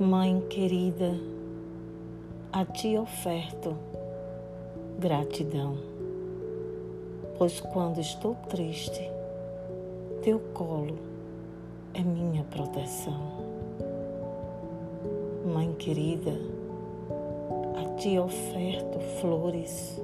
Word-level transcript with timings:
Mãe 0.00 0.40
querida, 0.48 1.18
a 2.52 2.64
ti 2.64 2.96
oferto 2.96 3.74
gratidão, 4.96 5.76
pois 7.36 7.60
quando 7.60 7.98
estou 7.98 8.36
triste, 8.48 9.10
teu 10.22 10.38
colo 10.54 10.96
é 11.94 12.00
minha 12.00 12.44
proteção. 12.44 13.20
Mãe 15.44 15.72
querida, 15.72 16.38
a 17.74 17.96
ti 17.96 18.20
oferto 18.20 19.00
flores, 19.20 20.00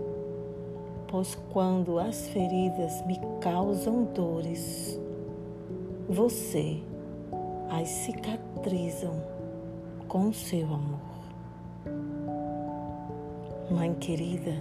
pois 1.06 1.36
quando 1.52 2.00
as 2.00 2.26
feridas 2.30 3.06
me 3.06 3.20
causam 3.40 4.02
dores, 4.12 4.98
você 6.08 6.82
as 7.70 7.88
cicatrizam 7.88 9.33
com 10.14 10.32
seu 10.32 10.64
amor. 10.66 11.24
Mãe 13.68 13.92
querida, 13.94 14.52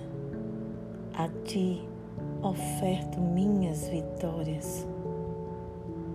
a 1.13 1.27
ti 1.45 1.87
oferto 2.41 3.21
minhas 3.21 3.87
vitórias, 3.87 4.87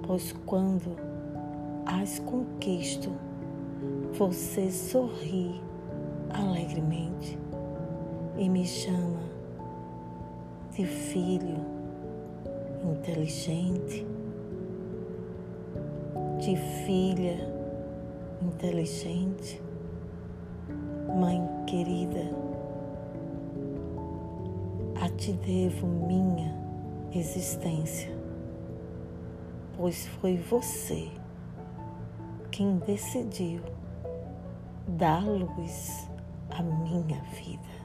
pois 0.05 0.33
quando 0.45 0.97
as 1.87 2.19
conquisto, 2.19 3.13
você 4.13 4.73
sorri 4.73 5.63
alegremente 6.31 7.39
e 8.37 8.49
me 8.49 8.67
chama 8.67 9.23
de 10.73 10.85
filho 10.85 11.65
inteligente, 12.83 14.05
de 16.41 16.57
filha 16.85 17.58
inteligente, 18.43 19.63
Mãe 21.19 21.43
querida, 21.67 22.31
a 25.01 25.09
ti 25.09 25.33
devo 25.33 25.87
minha 25.87 26.55
existência, 27.13 28.11
pois 29.77 30.07
foi 30.07 30.37
você 30.37 31.11
quem 32.51 32.77
decidiu 32.79 33.63
dar 34.87 35.25
luz 35.27 36.09
à 36.51 36.63
minha 36.63 37.21
vida. 37.43 37.78